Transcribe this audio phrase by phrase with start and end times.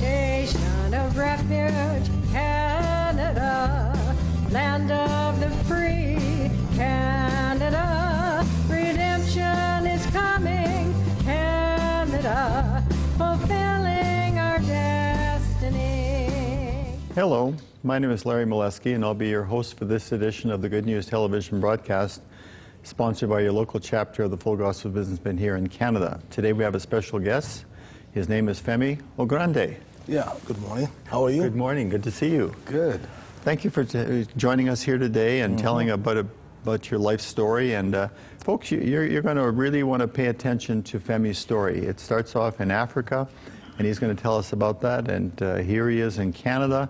[0.00, 3.96] Nation of refuge, Canada,
[4.50, 8.44] land of the free, Canada.
[8.68, 10.92] Redemption is coming,
[11.22, 12.84] Canada,
[13.16, 15.88] fulfilling our destiny.
[17.14, 17.54] Hello,
[17.84, 20.70] my name is Larry Molesky, and I'll be your host for this edition of the
[20.70, 22.22] Good News Television broadcast,
[22.82, 26.18] sponsored by your local chapter of the Full Gospel Businessmen here in Canada.
[26.30, 27.66] Today we have a special guest.
[28.12, 29.76] His name is Femi Ogrande.
[30.08, 30.88] Yeah, good morning.
[31.04, 31.42] How are you?
[31.42, 31.90] Good morning.
[31.90, 32.54] Good to see you.
[32.64, 33.06] Good.
[33.42, 36.16] Thank you for t- joining us here today and telling about
[36.62, 37.74] about your life story.
[37.74, 41.36] And uh, folks, you, you're, you're going to really want to pay attention to Femi's
[41.36, 41.84] story.
[41.84, 43.28] It starts off in Africa,
[43.76, 45.10] and he's going to tell us about that.
[45.10, 46.88] And uh, here he is in Canada,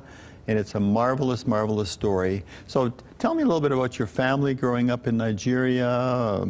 [0.49, 2.45] and it's a marvelous, marvelous story.
[2.67, 6.47] So tell me a little bit about your family growing up in Nigeria, uh,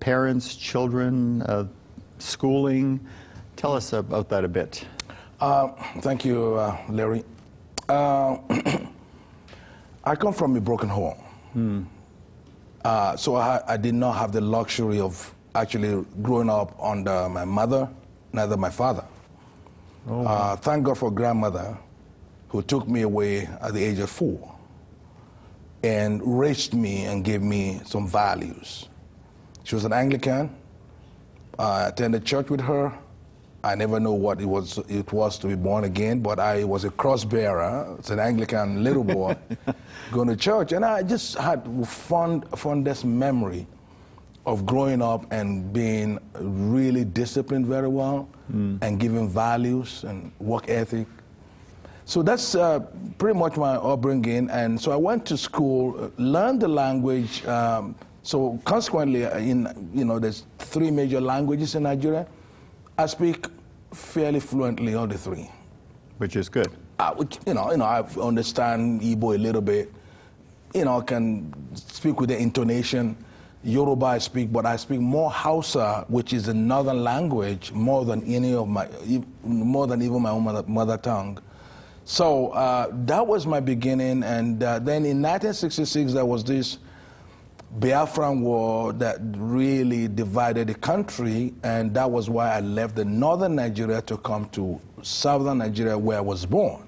[0.00, 1.66] parents, children, uh,
[2.18, 3.00] schooling.
[3.56, 4.86] Tell us about that a bit.
[5.40, 5.68] Uh,
[6.00, 7.24] thank you, uh, Larry.
[7.88, 8.38] Uh,
[10.04, 11.18] I come from a broken home.
[12.84, 17.44] Uh, so I, I did not have the luxury of actually growing up under my
[17.44, 17.88] mother,
[18.32, 19.04] neither my father.
[20.08, 21.76] Uh, thank God for grandmother
[22.48, 24.54] who took me away at the age of four
[25.82, 28.88] and raised me and gave me some values.
[29.64, 30.54] She was an Anglican.
[31.58, 32.92] I attended church with her.
[33.62, 36.84] I never knew what it was, it was to be born again, but I was
[36.84, 37.96] a cross bearer.
[37.98, 39.36] It's an Anglican little boy
[40.12, 40.72] going to church.
[40.72, 43.66] And I just had fond, fondest memory
[44.46, 48.76] of growing up and being really disciplined very well hmm.
[48.80, 51.06] and giving values and work ethic.
[52.08, 52.80] So that's uh,
[53.18, 54.48] pretty much my upbringing.
[54.48, 57.44] And so I went to school, uh, learned the language.
[57.44, 62.26] Um, so consequently, uh, in you know, there's three major languages in Nigeria.
[62.96, 63.46] I speak
[63.92, 65.50] fairly fluently all the three.
[66.16, 66.68] Which is good.
[66.98, 69.92] I, would- you know, you know, I understand Igbo a little bit.
[70.72, 73.22] You know, I can speak with the intonation.
[73.62, 78.22] Yoruba I speak, but I speak more Hausa, which is a northern language, more than
[78.24, 78.88] any of my,
[79.44, 81.38] more than even my own mother, mother tongue.
[82.10, 86.78] So uh, that was my beginning, and uh, then in 1966 there was this
[87.80, 93.56] Biafran war that really divided the country, and that was why I left the northern
[93.56, 96.82] Nigeria to come to southern Nigeria, where I was born.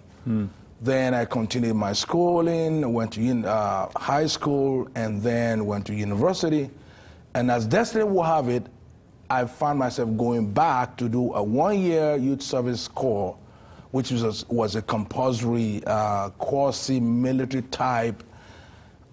[0.80, 6.70] Then I continued my schooling, went to uh, high school, and then went to university.
[7.34, 8.64] And as destiny will have it,
[9.28, 13.36] I found myself going back to do a one-year youth service corps,
[13.90, 18.22] which was, was a compulsory uh, quasi-military type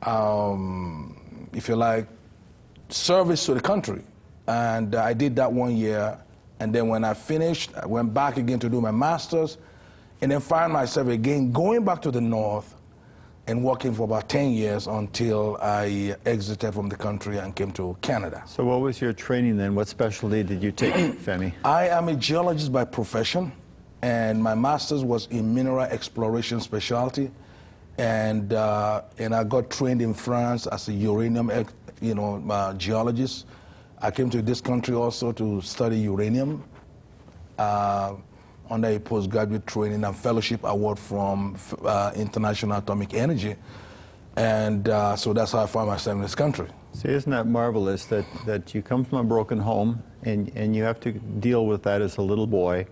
[0.03, 2.07] um, if you like,
[2.89, 4.01] service to the country.
[4.47, 6.17] And uh, I did that one year.
[6.59, 9.57] And then when I finished, I went back again to do my master's.
[10.21, 12.73] And then found myself again going back to the north
[13.45, 17.95] and working for about 10 years until I exited from the country and came to
[18.01, 18.43] Canada.
[18.45, 19.75] So, what was your training then?
[19.75, 21.53] What specialty did you take, Femi?
[21.63, 23.51] I am a geologist by profession,
[24.07, 27.29] and my master's was in mineral exploration specialty.
[27.97, 31.51] And, uh, and I got trained in France as a uranium
[31.99, 33.47] you know, uh, geologist.
[34.01, 36.63] I came to this country also to study uranium
[37.57, 38.13] uh,
[38.69, 43.57] under a postgraduate training and fellowship award from uh, International Atomic Energy.
[44.37, 46.67] And uh, so that's how I found myself in this country.
[46.93, 50.83] See, isn't that marvelous that, that you come from a broken home and, and you
[50.83, 52.87] have to deal with that as a little boy,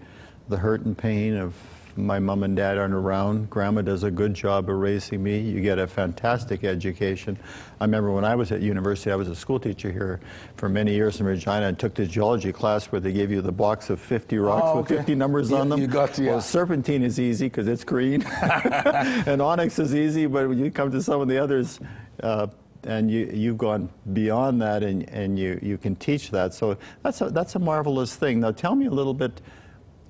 [0.50, 1.53] the hurt and pain of
[1.97, 3.50] my mom and dad aren't around.
[3.50, 5.39] Grandma does a good job of raising me.
[5.39, 7.39] You get a fantastic education.
[7.79, 10.19] I remember when I was at university, I was a school teacher here
[10.57, 13.51] for many years in Regina and took the geology class where they gave you the
[13.51, 15.79] box of 50 rocks Oh, with 50 numbers You- on them.
[15.79, 16.31] you got- yeah.
[16.31, 20.91] Well, serpentine is easy because it's green, and onyx is easy, but when you come
[20.91, 21.79] to some of the others,
[22.23, 22.47] uh,
[22.83, 26.53] and you, you've gone beyond that, and, and you, you can teach that.
[26.53, 28.41] So that's a, that's a marvelous thing.
[28.41, 29.39] Now, tell me a little bit.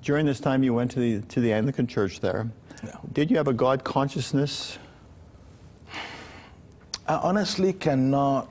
[0.06, 2.48] During this time, you went to the to the Anglican Church there.
[2.84, 2.92] Yeah.
[3.12, 4.78] Did you have a God consciousness?
[7.08, 8.48] I honestly cannot.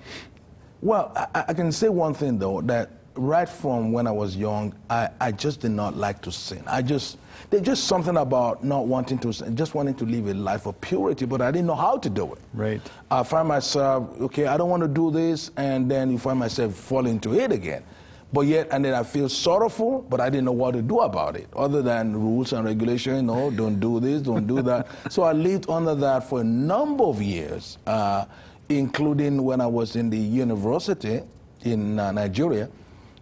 [0.81, 4.75] Well, I, I can say one thing though that right from when I was young,
[4.89, 6.61] I, I just did not like to sin.
[6.67, 7.19] I just
[7.49, 10.81] there's just something about not wanting to sin, just wanting to live a life of
[10.81, 12.39] purity, but I didn't know how to do it.
[12.53, 12.81] Right.
[13.09, 14.47] I find myself okay.
[14.47, 17.85] I don't want to do this, and then you find myself falling into it again.
[18.33, 21.37] But yet, and then I feel sorrowful, but I didn't know what to do about
[21.37, 23.27] it, other than rules and regulation.
[23.27, 24.87] No, don't do this, don't do that.
[25.11, 27.77] so I lived under that for a number of years.
[27.87, 28.25] Uh,
[28.69, 31.21] including when I was in the university
[31.63, 32.69] in uh, Nigeria.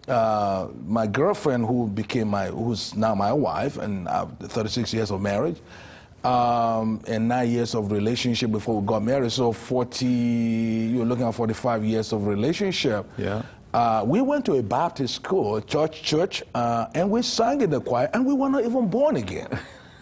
[0.08, 5.22] Uh, my girlfriend, who became my, who's now my wife, and uh, 36 years of
[5.22, 5.62] marriage,
[6.26, 9.32] um, and nine years of relationship before we got married.
[9.32, 13.06] So 40, you're looking at 45 years of relationship.
[13.18, 13.44] Yeah.
[13.74, 17.70] Uh, we went to a Baptist school, a church, church, uh, and we sang in
[17.72, 19.48] the choir, and we were not even born again.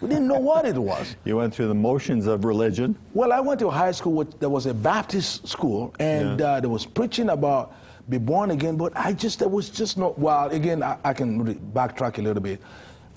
[0.02, 1.14] We didn't know what it was.
[1.24, 2.96] You went through the motions of religion.
[3.14, 4.12] Well, I went to high school.
[4.14, 6.46] With, there was a Baptist school, and Yeah.
[6.56, 7.72] uh, there was preaching about
[8.10, 8.76] be born again.
[8.76, 10.12] But I just there was just no.
[10.18, 12.60] Well, again, I, I can re- backtrack a little bit.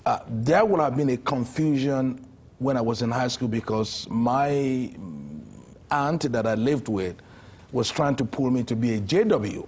[0.06, 2.24] Uh, there would have been a confusion
[2.60, 4.94] when I was in high school because my
[5.90, 7.16] aunt that I lived with
[7.72, 9.66] was trying to pull me to be a JW.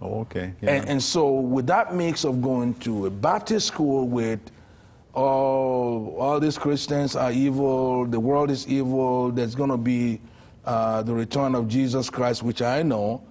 [0.00, 0.52] Oh, okay.
[0.60, 0.72] Yeah.
[0.72, 4.40] And, and so, with that mix of going to a Baptist school with
[5.14, 10.20] all, all these Christians are evil, the world is evil, there's going to be
[10.64, 13.22] uh, the return of Jesus Christ, which I know,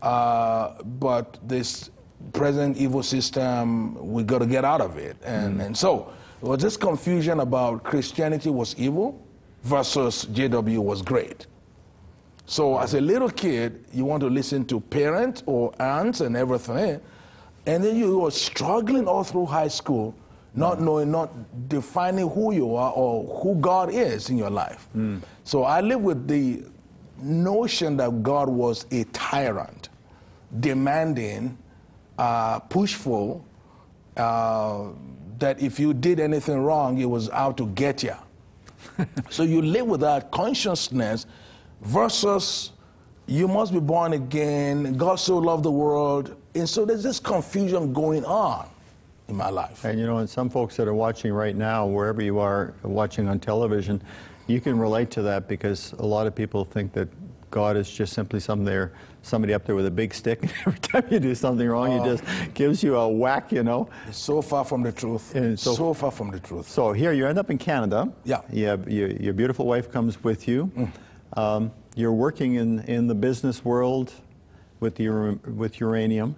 [0.00, 1.90] uh, but this
[2.32, 5.16] present evil system, we got to get out of it.
[5.24, 9.20] And, and so, there was this confusion about Christianity was evil
[9.62, 11.46] versus JW was great.
[12.52, 17.00] So as a little kid, you want to listen to parents or aunts and everything,
[17.64, 20.14] and then you are struggling all through high school,
[20.54, 21.30] not knowing, not
[21.70, 24.86] defining who you are or who God is in your life.
[25.44, 26.62] So I live with the
[27.22, 29.88] notion that God was a tyrant,
[30.60, 31.56] demanding,
[32.18, 33.46] uh, pushful,
[34.18, 34.88] uh,
[35.38, 38.16] that if you did anything wrong, he was out to get you.
[39.30, 41.24] so you live with that consciousness
[41.82, 42.72] versus
[43.26, 44.94] you must be born again.
[44.94, 46.36] God so loved the world.
[46.54, 48.68] And so there's this confusion going on
[49.28, 49.84] in my life.
[49.84, 53.28] And you know, and some folks that are watching right now, wherever you are watching
[53.28, 54.02] on television,
[54.46, 57.08] you can relate to that because a lot of people think that
[57.50, 60.78] God is just simply some there, somebody up there with a big stick, and every
[60.80, 62.24] time you do something wrong, he uh, just
[62.54, 63.88] gives you a whack, you know.
[64.10, 65.34] So far from the truth.
[65.34, 66.68] And so- so, far from the truth.
[66.68, 68.10] So here you end up in Canada.
[68.24, 68.40] Yeah.
[68.50, 70.70] You have, your, your beautiful wife comes with you.
[70.76, 70.90] Mm.
[71.34, 74.12] Um, you're working in, in the business world
[74.80, 76.36] with, your, with uranium.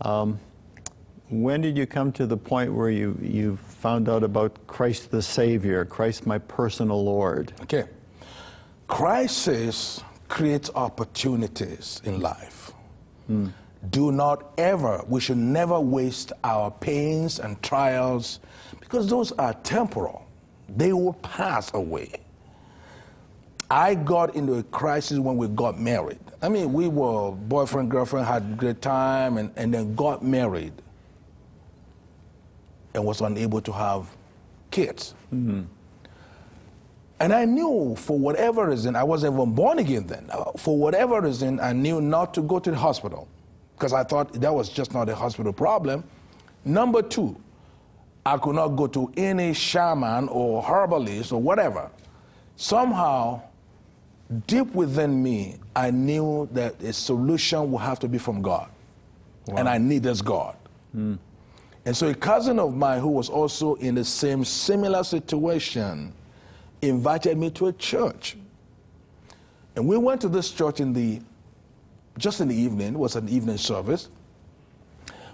[0.00, 0.38] Um,
[1.28, 5.22] when did you come to the point where you, you found out about Christ the
[5.22, 7.52] Savior, Christ my personal Lord?
[7.62, 7.84] Okay.
[8.86, 12.72] Crisis creates opportunities in life.
[13.90, 18.40] Do not ever, we should never waste our pains and trials
[18.80, 20.26] because those are temporal.
[20.68, 22.20] They will pass away.
[23.70, 26.18] I got into a crisis when we got married.
[26.42, 30.72] I mean, we were boyfriend, girlfriend, had a great time, and, and then got married
[32.94, 34.06] and was unable to have
[34.70, 35.14] kids.
[37.18, 40.28] And I knew for whatever reason, I wasn't even born again then.
[40.30, 43.26] Uh, For whatever reason, I knew not to go to the hospital
[43.74, 46.04] because I thought that was just not a hospital problem.
[46.64, 47.36] Number two,
[48.24, 51.90] I could not go to any shaman or herbalist or whatever.
[52.56, 53.42] Somehow,
[54.46, 58.68] deep within me, I knew that a solution would have to be from God.
[59.56, 60.56] And I needed God.
[61.84, 66.12] And so a cousin of mine who was also in the same similar situation
[66.82, 68.36] invited me to a church.
[69.76, 71.20] And we went to this church in the
[72.18, 74.08] just in the evening, it was an evening service.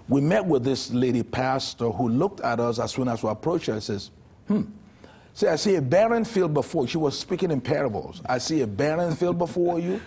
[0.09, 3.67] We met with this lady pastor who looked at us as soon as we approached
[3.67, 4.11] her and says,
[4.47, 4.63] Hmm.
[5.33, 6.87] See, I see a barren field before.
[6.87, 8.21] She was speaking in parables.
[8.25, 9.99] I see a barren field before you.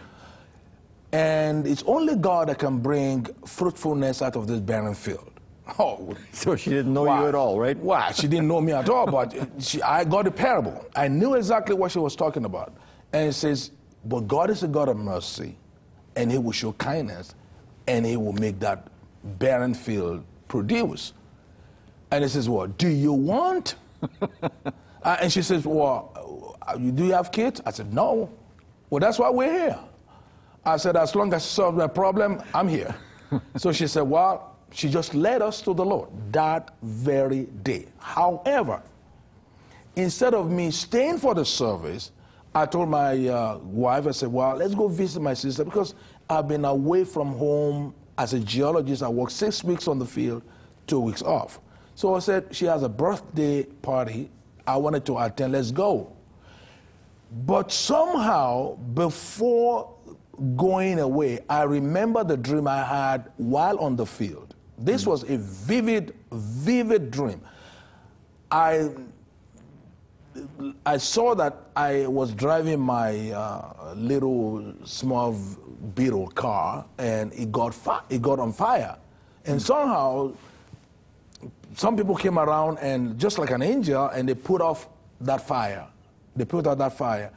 [1.12, 5.30] And it's only God that can bring fruitfulness out of this barren field.
[5.80, 7.20] Oh, So she didn't know Why?
[7.22, 7.76] you at all, right?
[7.76, 8.12] Why?
[8.12, 10.86] She didn't know me at all, but she, I got a parable.
[10.94, 12.72] I knew exactly what she was talking about.
[13.12, 13.72] And it says,
[14.04, 15.56] But God is a God of mercy,
[16.14, 17.34] and He will show kindness,
[17.88, 18.86] and He will make that
[19.24, 21.14] barren field produce.
[22.12, 22.78] And it says, What?
[22.78, 23.74] Do you want?
[25.06, 27.62] Uh, and she says, Well, uh, you- do you have kids?
[27.64, 28.28] I said, No.
[28.90, 29.78] Well, that's why we're here.
[30.64, 32.92] I said, As long as you solve my problem, I'm here.
[33.56, 37.86] so she said, Well, she just led us to the Lord that very day.
[37.98, 38.82] However,
[39.94, 42.10] instead of me staying for the service,
[42.52, 45.94] I told my uh, wife, I said, Well, let's go visit my sister because
[46.28, 49.04] I've been away from home as a geologist.
[49.04, 50.42] I worked six weeks on the field,
[50.88, 51.60] two weeks off.
[51.94, 54.30] So I said, She has a birthday party.
[54.66, 55.52] I wanted to attend.
[55.52, 56.12] Let's go.
[57.46, 59.92] But somehow, before
[60.56, 64.54] going away, I remember the dream I had while on the field.
[64.78, 67.40] This was a vivid, vivid dream.
[68.50, 68.90] I,
[70.84, 75.36] I saw that I was driving my uh, little small
[75.94, 78.96] Beetle car, and it got fi- it got on fire,
[79.46, 80.32] and somehow
[81.76, 84.88] some people came around and just like an angel, and they put off
[85.20, 85.86] that fire.
[86.34, 87.30] They put out that fire.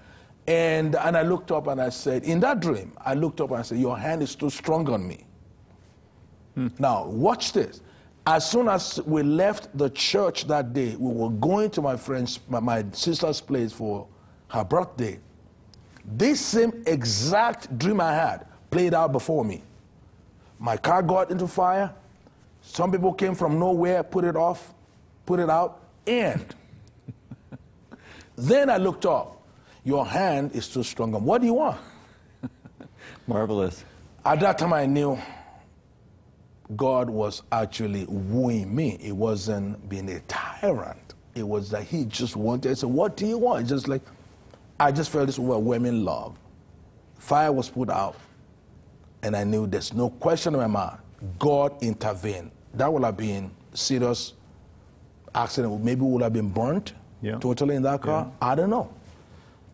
[0.47, 3.59] And, and I looked up and I said, in that dream, I looked up and
[3.59, 5.25] I said, Your hand is too strong on me.
[6.55, 6.67] Hmm.
[6.79, 7.81] Now, watch this.
[8.25, 12.39] As soon as we left the church that day, we were going to my friend's,
[12.47, 14.07] my, my sister's place for
[14.47, 15.19] her birthday.
[16.05, 19.63] This same exact dream I had played out before me.
[20.59, 21.93] My car got into fire.
[22.71, 24.75] Some people came from nowhere, put it off,
[25.25, 26.55] put it out, and
[28.35, 29.41] then I looked up.
[29.83, 31.11] Your hand is too strong.
[31.11, 31.79] What do you want?
[33.27, 33.83] Marvelous.
[34.23, 35.17] At that time, I knew
[36.75, 38.99] God was actually wooing me.
[39.01, 41.15] It wasn't being a tyrant.
[41.33, 42.69] It was that He just wanted.
[42.69, 44.03] I said, "What do you want?" Just like
[44.79, 46.37] I just felt this overwhelming love.
[47.17, 48.15] Fire was put out,
[49.23, 50.99] and I knew there's no question in my mind.
[51.39, 52.51] God intervened.
[52.73, 54.33] That would have been serious
[55.33, 55.83] accident.
[55.83, 57.37] Maybe we would have been burnt Yeah.
[57.39, 58.31] totally in that car.
[58.41, 58.89] I don't know.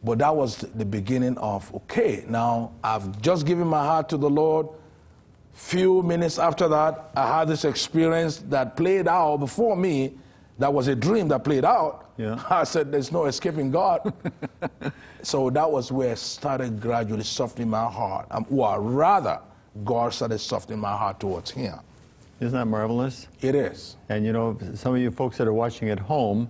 [0.03, 2.25] But that was the beginning of okay.
[2.27, 4.67] Now I've just given my heart to the Lord.
[5.53, 10.13] Few minutes after that, I had this experience that played out before me.
[10.59, 12.11] That was a dream that played out.
[12.17, 12.41] Yeah.
[12.49, 14.13] I said, "There's no escaping God."
[15.21, 18.27] so that was where I started gradually softening my heart.
[18.31, 19.39] Um, or rather,
[19.83, 21.79] God started softening my heart towards Him.
[22.39, 23.27] Isn't that marvelous?
[23.41, 23.95] It is.
[24.09, 26.49] And you know, some of you folks that are watching at home,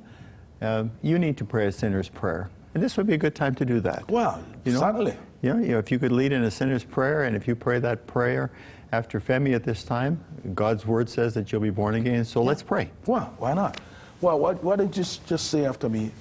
[0.62, 2.50] uh, you need to pray a sinner's prayer.
[2.74, 4.10] And this would be a good time to do that.
[4.10, 4.80] Well, You know?
[4.80, 5.15] certainly.
[5.42, 7.80] Yeah, you know, if you could lead in a sinner's prayer, and if you pray
[7.80, 8.51] that prayer
[8.92, 10.24] after Femi at this time,
[10.56, 12.25] God's word says that you'll be born again.
[12.25, 12.89] So let's pray.
[13.06, 13.80] Well, why not?
[14.22, 16.12] Well, why, why don't you just, just say after me,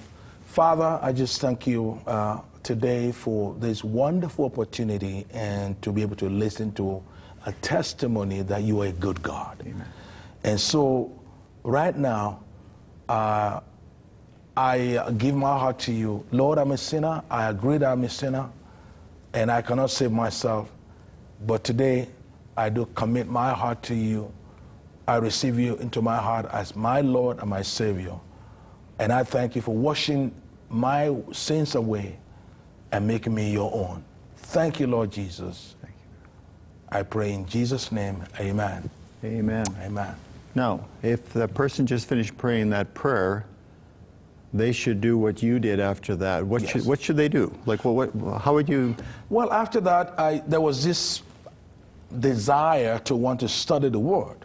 [0.45, 6.15] Father, I just thank you uh, today for this wonderful opportunity and to be able
[6.17, 7.01] to listen to
[7.45, 9.61] a testimony that you are a good God.
[9.61, 9.87] Amen.
[10.43, 11.11] And so,
[11.63, 12.43] right now,
[13.07, 13.59] uh,
[14.57, 16.25] I give my heart to you.
[16.31, 17.21] Lord, I'm a sinner.
[17.29, 18.49] I agree that I'm a sinner,
[19.33, 20.71] and I cannot save myself.
[21.45, 22.07] But today,
[22.57, 24.31] I do commit my heart to you.
[25.07, 28.15] I receive you into my heart as my Lord and my Savior.
[28.97, 30.33] And I thank you for washing
[30.69, 32.17] my sins away
[32.91, 34.03] and making me your own.
[34.37, 35.74] Thank you, Lord Jesus.
[36.95, 38.89] I pray in Jesus' name, amen.
[39.21, 39.65] Amen.
[39.81, 40.15] Amen.
[40.55, 43.45] Now, if the person just finished praying that prayer,
[44.53, 46.45] they should do what you did after that.
[46.45, 46.71] What, Yes.
[46.71, 47.53] should, what should they do?
[47.65, 48.95] Like, what, what, how would you?
[49.29, 51.21] Well, after that, I, there was this
[52.19, 54.37] desire to want to study the Word.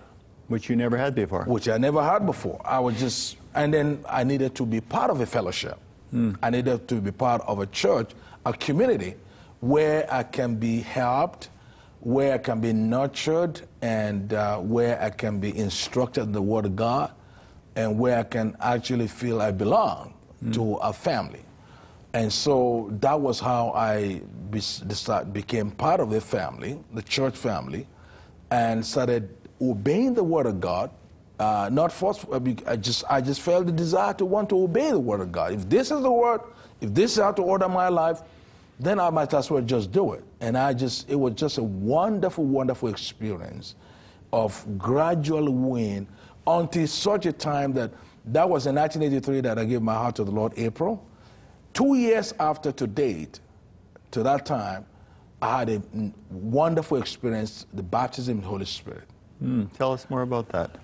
[0.49, 1.45] Which you never had before.
[1.45, 2.61] which I never had before.
[2.65, 5.79] I was just, and then I needed to be part of a fellowship.
[6.11, 6.33] Hmm.
[6.43, 8.11] I needed to be part of a church,
[8.45, 9.15] a community
[9.61, 11.51] where I can be helped,
[12.01, 16.67] where I can be nurtured, and uh, where I can be instructed in the Word
[16.67, 17.13] of God,
[17.77, 20.15] and where I can actually feel I belong
[20.53, 21.45] to a family.
[22.13, 24.61] And so that was how I be,
[25.33, 27.87] became part of the family, the church family,
[28.51, 30.91] and started obeying the word of God.
[31.39, 32.27] Uh, not forced.
[32.67, 35.53] I just I just felt the desire to want to obey the word of God.
[35.53, 36.43] If this is the word,
[36.83, 38.21] if this is how to order my life,
[38.81, 40.25] then I might as well just do it.
[40.41, 43.75] And I just it was just a wonderful, wonderful experience
[44.33, 46.07] of gradual win
[46.47, 47.93] until such a time that
[48.27, 50.53] that was in 1983 that I gave my heart to the Lord.
[50.57, 51.07] April.
[51.73, 53.41] Two years after to date,
[54.11, 54.87] to that time,
[55.43, 59.05] I had a mm, wonderful experience, the baptism in the Holy Spirit.
[59.39, 60.77] Hmm, tell us more about that.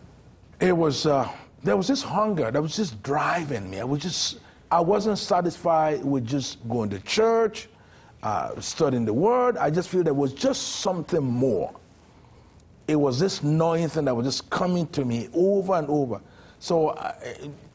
[0.61, 1.29] It was, uh,
[1.63, 3.81] there was this hunger that was just driving me.
[3.81, 4.39] I was just,
[4.71, 7.69] I wasn't satisfied with just going to church,
[8.23, 9.57] uh, studying the Word.
[9.57, 11.75] I just feel there was just something more.
[12.89, 16.21] It was this knowing thing that was just coming to me over and over.
[16.59, 17.15] So I,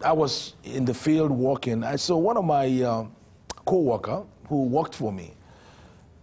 [0.04, 1.84] I was in the field walking.
[1.84, 3.06] I saw one of my uh,
[3.66, 5.34] co-worker who worked for me.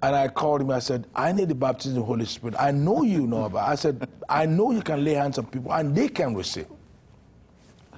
[0.03, 0.71] And I called him.
[0.71, 2.55] I said, I need the baptism of the Holy Spirit.
[2.59, 3.69] I know you know about.
[3.69, 6.67] I said, I know you can lay hands on people and they can receive.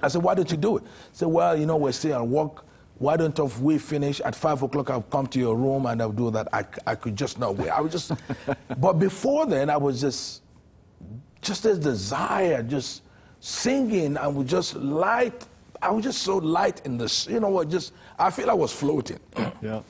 [0.01, 0.83] I said, why don't you do it?
[0.83, 2.65] He said, well, you know, we're still at work.
[3.01, 4.91] Why don't if we finish at five o'clock?
[4.91, 6.47] I'll come to your room and I'll do that.
[6.53, 7.69] I, I could just not wait.
[7.69, 8.11] I was just,
[8.77, 10.43] but before then, I was just,
[11.41, 13.01] just this desire, just
[13.39, 14.17] singing.
[14.17, 15.47] I was just light.
[15.81, 17.25] I was just so light in this.
[17.25, 17.69] You know what?
[17.69, 19.19] Just I feel I was floating.
[19.63, 19.81] Yeah.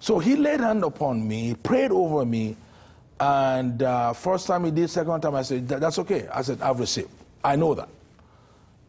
[0.00, 2.54] So he laid hand upon me, prayed over me,
[3.18, 6.28] and uh, first time he did, second time I said, "That- that's okay.
[6.32, 7.08] I said, I've received.
[7.42, 7.88] I know that.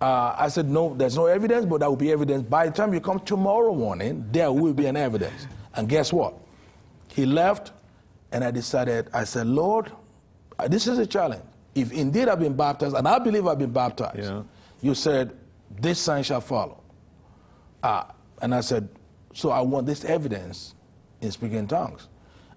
[0.02, 2.44] Uh, I said, no, there's no evidence, but there will be evidence.
[2.44, 5.46] By the time you come tomorrow morning, there will be an evidence.
[5.76, 6.36] And guess what?
[7.10, 7.74] He left,
[8.32, 9.92] and I decided, I said, Lord,
[10.58, 11.44] uh, this is a challenge.
[11.76, 14.44] If indeed I've been baptized, and I believe I've been baptized, Yeah.
[14.82, 15.36] you said,
[15.82, 16.82] this sign shall follow.
[17.84, 18.04] Uh,
[18.42, 18.88] and I said,
[19.34, 20.76] so I want this evidence
[21.22, 22.08] in speaking tongues.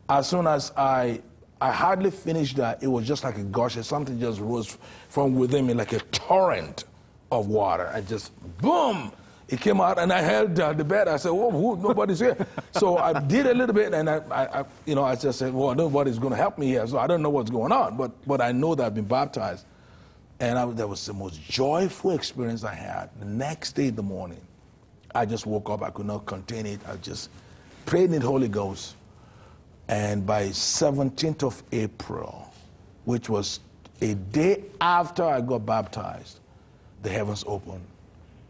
[0.09, 1.21] As soon as I,
[1.61, 3.75] I hardly finished that, it was just like a gush.
[3.85, 6.85] Something just rose from within me like a torrent
[7.33, 7.85] of water.
[7.95, 9.11] and just, boom,
[9.49, 11.09] it came out and I held uh, the bed.
[11.09, 12.37] I said, whoa, whoa nobody's here.
[12.73, 15.53] so I did a little bit and I, I, I you know, I just said,
[15.53, 16.87] well, nobody's going to help me here.
[16.87, 19.65] So I don't know what's going on, but, but I know that I've been baptized.
[20.41, 23.11] And I, that was the most joyful experience I had.
[23.19, 24.41] The next day in the morning,
[25.15, 25.83] I just woke up.
[25.83, 26.81] I could not contain it.
[26.87, 27.31] I just
[27.87, 28.97] prayed in the Holy Ghost.
[29.89, 32.53] And by 17th of April,
[33.05, 33.61] which was
[34.01, 36.41] a day after I got baptized,
[37.03, 37.85] the heavens opened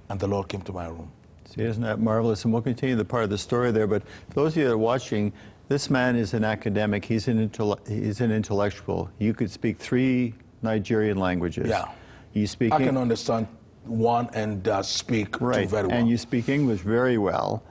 [0.09, 1.11] and the Lord came to my room.
[1.47, 2.45] See, isn't that marvelous?
[2.45, 3.87] And we'll continue the part of the story there.
[3.87, 5.33] But for those of you that are watching,
[5.69, 7.05] this man is an academic.
[7.05, 9.11] He's an, intell- he's an intellectual.
[9.19, 11.69] You could speak three Nigerian languages.
[11.69, 11.87] Yeah.
[12.33, 13.47] You speak I Eng- can understand
[13.85, 15.97] one and uh, speak two right, very well.
[15.97, 17.63] and you speak English very well.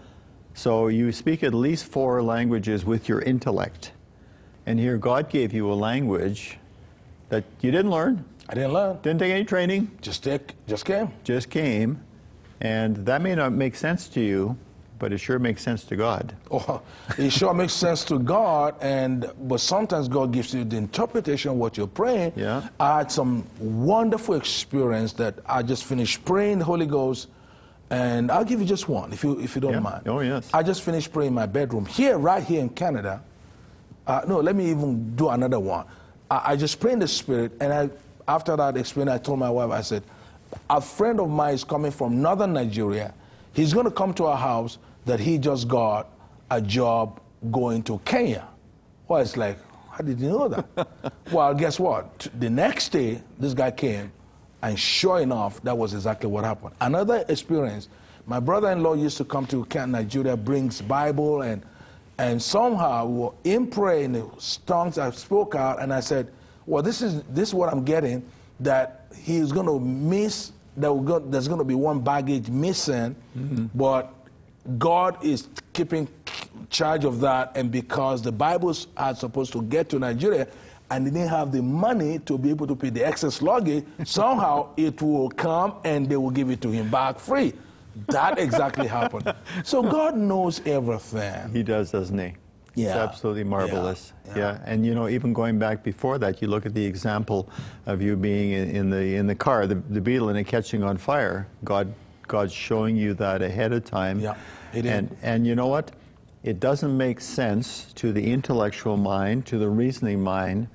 [0.53, 3.93] So you speak at least four languages with your intellect.
[4.65, 6.57] And here God gave you a language
[7.29, 8.97] that you didn't learn, I didn't learn.
[9.01, 11.13] didn't take any training, Just take, just came.
[11.23, 12.03] just came.
[12.59, 14.57] And that may not make sense to you,
[14.99, 16.35] but it sure makes sense to God.
[16.51, 16.81] Oh,
[17.17, 21.57] it sure makes sense to God, and but sometimes God gives you the interpretation of
[21.57, 22.33] what you're praying.
[22.35, 22.67] Yeah.
[22.77, 27.29] I had some wonderful experience that I just finished praying the Holy Ghost,
[27.89, 29.79] and I'll give you just one, if you if you don't Yeah.
[29.79, 30.07] mind.
[30.09, 30.49] Oh, yes.
[30.53, 33.21] I just finished praying in my bedroom here, right here in Canada.
[34.05, 35.85] Uh, no, let me even do another one.
[36.29, 37.89] I, I just pray in the Spirit, and I
[38.31, 40.03] after that experience, I told my wife, I said,
[40.69, 43.13] a friend of mine is coming from northern Nigeria.
[43.53, 46.07] He's going to come to our house that he just got
[46.49, 47.19] a job
[47.51, 48.47] going to Kenya.
[49.07, 49.57] Well, it's like,
[49.91, 51.13] how did you know that?
[51.31, 52.27] well, guess what?
[52.39, 54.11] The next day, this guy came,
[54.61, 56.73] and sure enough, that was exactly what happened.
[56.79, 57.89] Another experience,
[58.27, 61.63] my brother-in-law used to come to Kenya, Nigeria, brings Bible, and,
[62.17, 64.29] and somehow we were in prayer in the
[64.65, 66.31] tongues I spoke out, and I said,
[66.71, 68.23] well, this is, this is what I'm getting,
[68.61, 73.65] that he's going to miss, that go, there's going to be one baggage missing, mm-hmm.
[73.75, 74.13] but
[74.77, 76.07] God is keeping
[76.69, 80.47] charge of that, and because the Bibles are supposed to get to Nigeria,
[80.89, 84.69] and they didn't have the money to be able to pay the excess luggage, somehow
[84.77, 87.51] it will come and they will give it to him back free.
[88.07, 89.33] That exactly happened.
[89.65, 91.51] So God knows everything.
[91.51, 92.33] He does, doesn't he?
[92.75, 94.13] It's absolutely marvelous.
[94.27, 94.37] Yeah.
[94.37, 94.59] Yeah.
[94.65, 97.49] And you know, even going back before that, you look at the example
[97.85, 100.83] of you being in, in the in the car, the, the beetle, and it catching
[100.83, 101.47] on fire.
[101.63, 101.93] God,
[102.27, 104.19] God's showing you that ahead of time.
[104.19, 104.35] Yeah,
[104.71, 104.91] he did.
[104.91, 105.91] And and you know what?
[106.43, 110.67] It doesn't make sense to the intellectual mind, to the reasoning mind,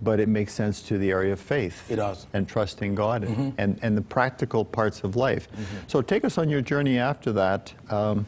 [0.00, 1.88] but it makes sense to the area of faith.
[1.88, 2.26] It does.
[2.32, 3.50] And trusting God Mm-hmm.
[3.58, 5.46] and, and, the practical parts of life.
[5.86, 7.72] So take us on your journey after that.
[7.90, 8.26] Um,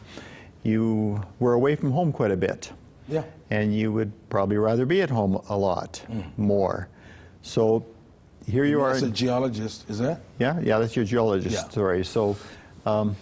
[0.65, 2.71] you were away from home quite a bit.
[3.07, 3.23] Yeah.
[3.51, 6.01] And you would probably rather be at home a lot
[6.37, 6.87] more.
[7.43, 7.85] So
[8.47, 8.91] here you are.
[8.91, 10.21] As a geologist, is that?
[10.39, 11.69] Yeah, yeah, that's your geologist Yeah.
[11.69, 12.03] story.
[12.03, 12.35] So
[12.87, 13.15] um,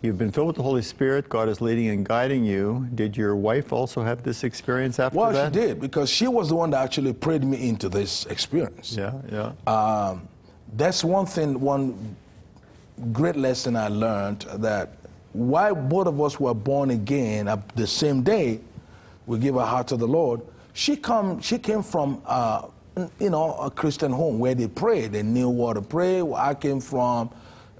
[0.00, 1.28] you've been filled with the Holy Spirit.
[1.28, 2.88] God is leading and guiding you.
[2.94, 5.52] Did your wife also have this experience after Well, that?
[5.52, 8.96] Well, she did because she was the one that actually prayed me into this experience.
[8.96, 9.52] Yeah, yeah.
[9.66, 10.26] Um,
[10.74, 12.16] that's one thing, one
[13.12, 14.94] great lesson I learned that
[15.32, 18.60] why both of us were born again at the same day,
[19.26, 20.40] we give our heart to the Lord.
[20.74, 22.66] She come, she came from, uh,
[23.18, 25.06] you know, a Christian home where they pray.
[25.06, 26.22] They knew what to pray.
[26.22, 27.30] I came from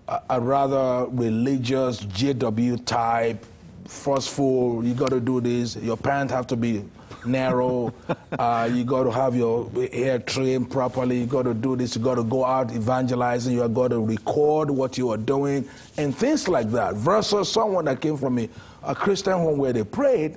[0.09, 3.45] a, a rather religious JW type,
[3.87, 4.85] forceful.
[4.85, 5.77] You got to do this.
[5.77, 6.85] Your parents have to be
[7.25, 7.93] narrow.
[8.39, 11.21] uh, you got to have your hair trimmed properly.
[11.21, 11.97] You got to do this.
[11.97, 13.55] You got to go out evangelizing.
[13.55, 16.95] You got to record what you are doing and things like that.
[16.95, 18.49] Versus someone that came from a,
[18.83, 20.37] a Christian home where they prayed.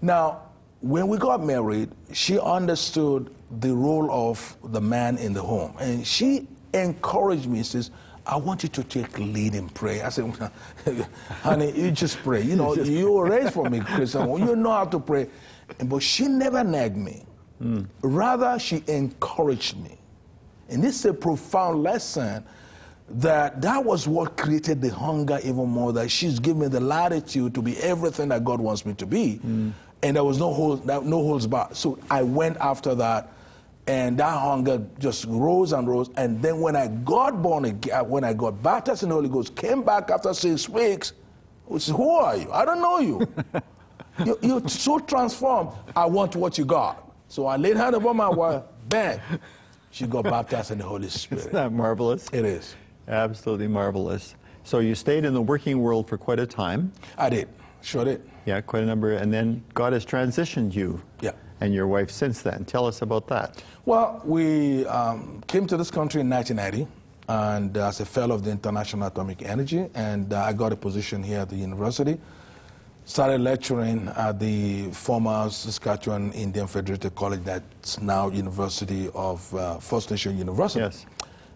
[0.00, 0.42] Now,
[0.80, 6.06] when we got married, she understood the role of the man in the home, and
[6.06, 7.62] she encouraged me.
[7.62, 7.90] Says,
[8.26, 10.32] "I want you to take lead in prayer." I said,
[11.42, 12.42] "Honey, you just pray.
[12.42, 14.28] You know, you were raised from a Christian.
[14.38, 15.28] You know how to pray."
[15.84, 17.24] But she never nagged me.
[18.02, 19.98] Rather, she encouraged me.
[20.68, 22.44] And this is a profound lesson
[23.10, 27.54] that that was what created the hunger even more that she's given me the latitude
[27.54, 29.40] to be everything that God wants me to be.
[30.02, 31.70] And there was no hold, no holds back.
[31.74, 33.32] So I went after that
[33.88, 36.10] and that hunger just rose and rose.
[36.16, 39.30] And then when I got born again, uh, when I got baptized in the Holy
[39.30, 41.14] Ghost, came back after six weeks,
[41.74, 42.52] I said, who are you?
[42.52, 43.26] I don't know you.
[44.24, 45.70] you, you're so transformed.
[45.94, 47.12] I want what you got.
[47.28, 49.20] So I laid hand upon my wife, bang.
[49.90, 51.40] She got baptized in the Holy Spirit.
[51.40, 52.28] Isn't that marvelous?
[52.32, 52.74] It is.
[53.06, 54.34] Absolutely marvelous.
[54.64, 56.92] So you stayed in the working world for quite a time.
[57.16, 57.48] I did.
[57.82, 58.22] Sure did.
[58.44, 59.12] Yeah, quite a number.
[59.12, 61.32] And then God has transitioned you Yeah.
[61.60, 62.64] and your wife since then.
[62.64, 63.62] Tell us about that.
[63.86, 66.86] Well, we um, came to this country in 1980
[67.28, 71.22] and as a fellow of the International Atomic Energy, and uh, I got a position
[71.22, 72.18] here at the university.
[73.08, 80.10] Started lecturing at the former Saskatchewan Indian Federated College, that's now University of uh, First
[80.10, 80.80] Nation University.
[80.80, 81.06] Yes.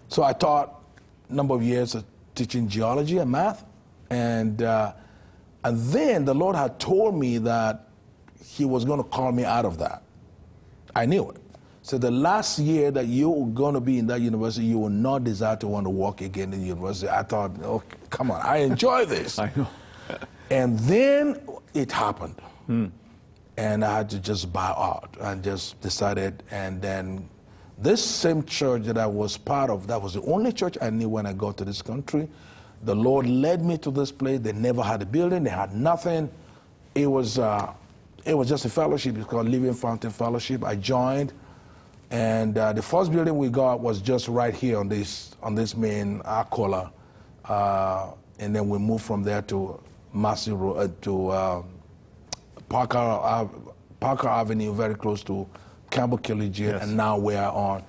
[0.09, 0.83] So I taught
[1.29, 3.67] a number of years of teaching geology and math,
[4.09, 4.95] and uh,
[5.63, 7.87] and then the Lord had told me that
[8.43, 10.05] He was going to call me out of that.
[10.97, 11.37] I knew it.
[11.83, 15.25] So the last year that you're going to be in that university, you will not
[15.25, 17.11] desire to want to walk again in the university.
[17.11, 19.39] I thought, oh, come on, I enjoy this.
[19.39, 19.69] I know.
[20.53, 21.41] And then
[21.73, 22.35] it happened.
[23.57, 26.43] And I had to just buy out and just decided.
[26.51, 27.27] And then
[27.79, 31.09] this same church that I was part of, that was the only church I knew
[31.09, 32.29] when I got to this country.
[32.83, 34.41] The Lord led me to this place.
[34.41, 36.31] They never had a building, they had nothing.
[36.95, 37.73] It was, uh,
[38.27, 39.17] it was just a fellowship.
[39.17, 40.65] It's called Living Fountain Fellowship.
[40.65, 41.33] I joined.
[42.11, 45.75] And uh, the first building we got was just right here on this, on this
[45.75, 46.93] main Arcola.
[47.47, 49.81] Uh, and then we moved from there to
[50.13, 51.63] Massey Road, uh, to uh,
[52.69, 53.47] Parker, uh,
[54.01, 55.47] Parker Avenue, very close to
[55.91, 56.83] Campbell Collegiate, Yes.
[56.83, 57.83] and now we are on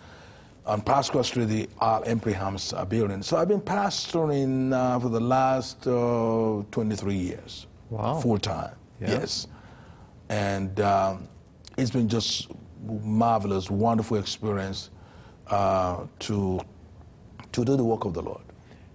[0.65, 3.21] on Pasqua Street, the Al Emprihams uh, building.
[3.21, 7.67] So I've been pastoring uh, for the last uh, 23 years.
[7.89, 8.21] Wow.
[8.21, 8.73] Full time.
[9.01, 9.09] Yeah.
[9.09, 9.47] Yes.
[10.29, 11.27] And um,
[11.77, 12.47] it's been just
[12.87, 14.89] marvelous, wonderful experience
[15.47, 16.61] uh, to
[17.51, 18.41] to do the work of the Lord.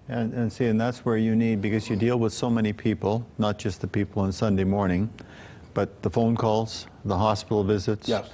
[0.09, 3.27] And, and see, and that's where you need, because you deal with so many people,
[3.37, 5.11] not just the people on Sunday morning,
[5.75, 8.29] but the phone calls, the hospital visits, Yes.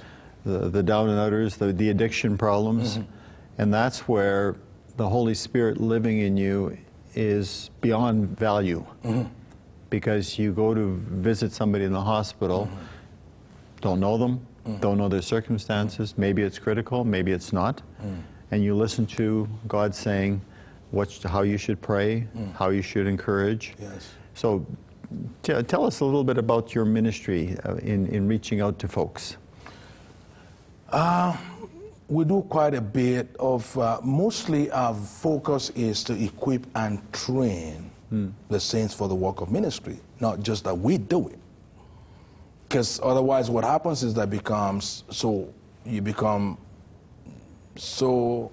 [0.45, 2.97] the, the down and outers, the, the addiction problems.
[2.97, 3.11] Mm-hmm.
[3.57, 4.55] And that's where
[4.95, 6.77] the Holy Spirit living in you
[7.13, 8.85] is beyond value.
[9.03, 9.29] Mm-hmm.
[9.89, 12.85] Because you go to visit somebody in the hospital, mm-hmm.
[13.81, 14.45] don't know them,
[14.79, 17.83] don't know their circumstances, maybe it's critical, maybe it's not,
[18.49, 20.41] and you listen to God saying
[20.95, 22.25] what, how you should pray,
[22.57, 23.75] how you should encourage.
[23.79, 24.09] Yes.
[24.33, 24.65] So
[25.43, 28.87] t- tell us a little bit about your ministry uh, in, in reaching out to
[28.87, 29.35] folks.
[32.07, 37.91] we do quite a bit of uh, mostly our focus is to equip and train
[38.49, 41.39] the saints for the work of ministry not just that we do it
[42.69, 45.51] because otherwise what happens is that becomes so
[45.85, 46.57] you become
[47.75, 48.49] so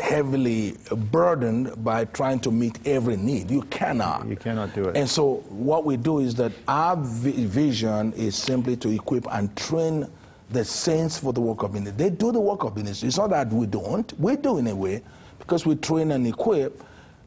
[0.00, 0.76] heavily
[1.10, 4.96] burdened by trying to meet every need you cannot You cannot do it.
[4.96, 9.54] and so what we do is that our vi- vision is simply to equip and
[9.56, 10.06] train
[10.50, 12.04] the saints for the work of ministry.
[12.08, 13.08] They do the work of ministry.
[13.08, 14.18] It's not that we don't.
[14.18, 15.02] We do in a way
[15.38, 16.82] because we train and equip,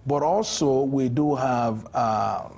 [0.07, 1.87] but also we do have.
[1.93, 2.49] Uh,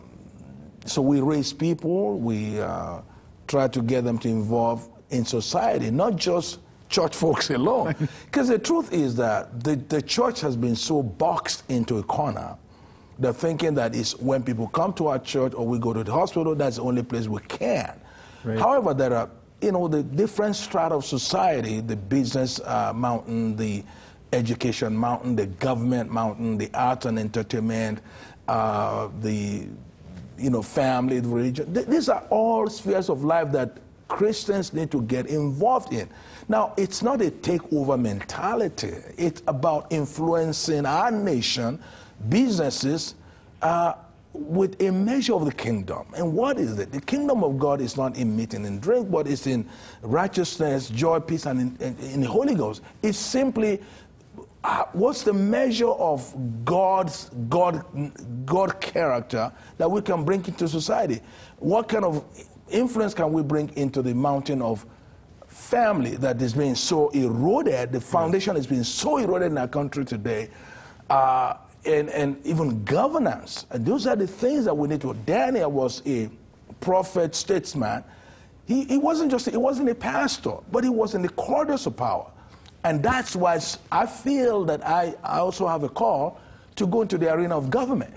[0.85, 2.17] so we raise people.
[2.17, 3.01] We uh,
[3.47, 6.59] try to get them to involve in society, not just
[6.93, 7.95] church folks alone.
[8.25, 12.55] Because the truth is that the, the church has been so boxed into a corner
[13.19, 16.11] the thinking that is when people come to our church or we go to the
[16.11, 17.93] hospital, that's the only place we can.
[18.43, 18.57] Right.
[18.57, 19.29] However, there are,
[19.61, 23.83] you know, the different strata of society, the business uh, mountain, the
[24.33, 27.99] education mountain, the government mountain, the arts and entertainment,
[28.47, 29.67] uh, the,
[30.39, 31.71] you know, family, the religion.
[31.71, 33.77] Th- These are all spheres of life that
[34.13, 36.07] Christians need to get involved in.
[36.47, 38.93] Now, it's not a takeover mentality.
[39.17, 41.81] It's about influencing our nation,
[42.29, 43.15] businesses,
[43.63, 43.93] uh,
[44.33, 46.05] with a measure of the kingdom.
[46.15, 46.91] And what is it?
[46.91, 49.67] The kingdom of God is not in meat and in drink, but it's in
[50.03, 52.83] righteousness, joy, peace, and in, in, in the Holy Ghost.
[53.01, 53.81] It's simply
[54.63, 57.83] uh, what's the measure of God's God,
[58.45, 61.19] God character that we can bring into society?
[61.57, 62.23] What kind of
[62.73, 64.85] influence can we bring into the mountain of
[65.47, 67.91] family that is being so eroded?
[67.91, 70.49] The foundation is being so eroded in our country today.
[71.09, 71.55] Uh,
[71.85, 73.65] and, and even governance.
[73.69, 75.13] And those are the things that we need to.
[75.25, 76.29] Daniel was a
[76.79, 78.03] prophet, statesman.
[78.65, 81.97] He, he wasn't just, he wasn't a pastor, but he was in the corridors of
[81.97, 82.31] power.
[82.85, 83.59] And that's why
[83.91, 86.39] I feel that I, I also have a call
[86.75, 88.13] to go into the arena of government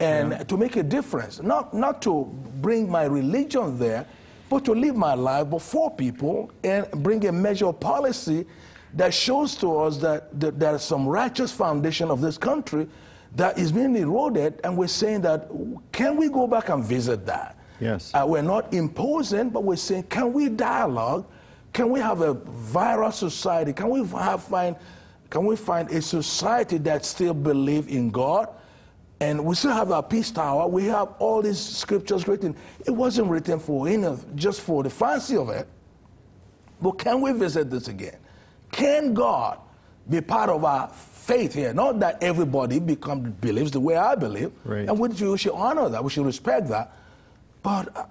[0.00, 1.42] and to make a difference.
[1.42, 2.24] Not, not to
[2.60, 4.06] bring my religion there,
[4.48, 8.46] but to live my life before people and bring a measure of policy
[8.94, 12.88] that shows to us that, that there is some righteous foundation of this country
[13.36, 15.50] that is being eroded, and we're saying that
[15.92, 17.56] can we go back and visit that?
[17.78, 18.10] Yes.
[18.14, 21.26] Uh, we're not imposing, but we're saying, can we dialogue?
[21.72, 23.72] Can we have a viral society?
[23.72, 24.74] Can we have, find,
[25.30, 28.48] can we find a society that still believe in God?
[29.20, 30.68] And we still have our peace tower.
[30.68, 32.54] We have all these scriptures written.
[32.86, 35.66] It wasn't written for you know, just for the fancy of it.
[36.80, 38.18] But can we visit this again?
[38.70, 39.58] Can God
[40.08, 41.74] be part of our faith here?
[41.74, 44.88] Not that everybody become believes the way I believe, Right.
[44.88, 46.02] and we, we should honor that.
[46.04, 46.92] We should respect that.
[47.62, 48.04] But I-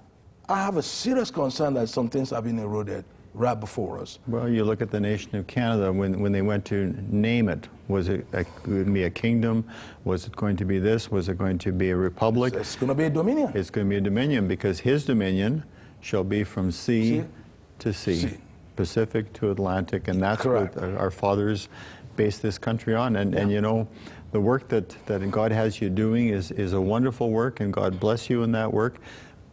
[0.50, 4.18] I have a serious concern that some things have been eroded right before us.
[4.26, 7.68] Well, you look at the nation of Canada when, when they went to name it.
[7.88, 9.64] Was it going to be a kingdom?
[10.04, 11.10] Was it going to be this?
[11.10, 12.54] Was it going to be a republic?
[12.54, 13.52] It's going to be a dominion.
[13.54, 15.64] It's going to be a dominion because his dominion
[16.00, 17.24] shall be from sea Sea.
[17.78, 18.38] to sea, Sea.
[18.76, 20.76] Pacific to Atlantic, and that's Correct.
[20.76, 21.68] what our our fathers
[22.18, 23.16] based this country on.
[23.16, 23.88] And, and you know,
[24.32, 27.98] the work that, that God has you doing is, is a wonderful work, and God
[27.98, 28.98] bless you in that work.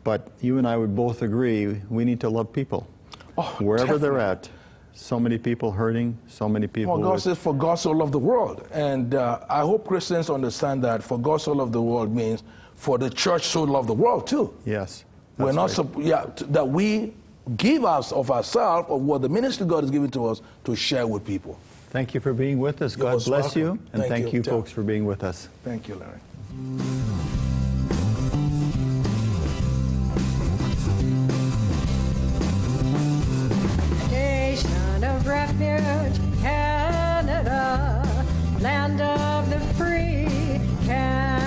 [0.03, 2.87] But you and I would both agree we need to love people.
[3.37, 4.49] Oh, Wherever they're at,
[4.93, 6.93] so many people hurting, so many people.
[6.93, 8.65] Well, God with- says, for God so loved the world.
[8.71, 12.43] And uh, I hope Christians understand that for God so loved the world means
[12.75, 14.53] for the church so loved the world too.
[14.65, 15.03] yes.
[15.37, 15.97] We're not, right.
[16.05, 17.13] yeah, t- that we
[17.57, 21.05] give us of ourselves, of what the ministry God has given to us, to share
[21.05, 21.59] with people.
[21.89, 22.95] Thank you for being with us.
[22.95, 23.71] God bless you.
[23.91, 24.39] And Thank thank you.
[24.39, 25.49] you, folks, for being with us.
[25.65, 27.14] Thank you, Larry.
[35.25, 38.05] Refuge, Canada,
[38.59, 41.44] land of the free, Canada,